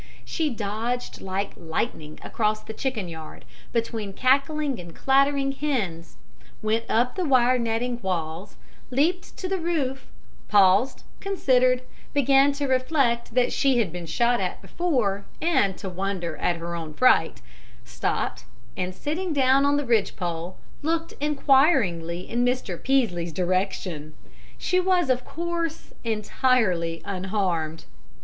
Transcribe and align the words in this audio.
She 0.25 0.49
dodged 0.49 1.21
like 1.21 1.51
lightning 1.55 2.17
across 2.23 2.61
the 2.63 2.73
chicken 2.73 3.07
yard, 3.07 3.45
between 3.71 4.13
cackling 4.13 4.79
and 4.79 4.95
clattering 4.95 5.51
hens, 5.51 6.17
went 6.63 6.85
up 6.89 7.13
the 7.13 7.23
wire 7.23 7.59
netting 7.59 8.01
walls, 8.01 8.57
leaped 8.89 9.37
to 9.37 9.47
the 9.47 9.59
roof, 9.59 10.07
paused, 10.47 11.03
considered, 11.19 11.83
began 12.15 12.51
to 12.53 12.65
reflect 12.65 13.35
that 13.35 13.53
she 13.53 13.77
had 13.77 13.91
been 13.93 14.07
shot 14.07 14.39
at 14.41 14.59
before 14.59 15.27
and 15.39 15.77
to 15.77 15.87
wonder 15.87 16.35
at 16.37 16.55
her 16.57 16.73
own 16.73 16.95
fright, 16.95 17.39
stopped, 17.85 18.45
and, 18.75 18.95
sitting 18.95 19.33
down 19.33 19.65
on 19.65 19.77
the 19.77 19.85
ridgepole, 19.85 20.57
looked 20.81 21.13
inquiringly 21.21 22.27
in 22.27 22.43
Mr. 22.43 22.81
Peaslee's 22.81 23.31
direction. 23.31 24.15
She 24.57 24.79
was, 24.79 25.11
of 25.11 25.23
course, 25.23 25.93
entirely 26.03 27.03
unharmed. 27.05 27.85